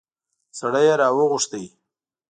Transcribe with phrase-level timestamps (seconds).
[0.59, 1.51] سړی يې راوغوښت.